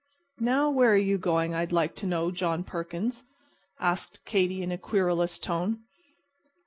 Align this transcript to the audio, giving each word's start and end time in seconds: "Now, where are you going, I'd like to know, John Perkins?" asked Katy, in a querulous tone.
"Now, 0.39 0.71
where 0.71 0.93
are 0.93 0.95
you 0.97 1.19
going, 1.19 1.53
I'd 1.53 1.71
like 1.71 1.93
to 1.97 2.07
know, 2.07 2.31
John 2.31 2.63
Perkins?" 2.63 3.23
asked 3.79 4.25
Katy, 4.25 4.63
in 4.63 4.71
a 4.71 4.77
querulous 4.79 5.37
tone. 5.37 5.81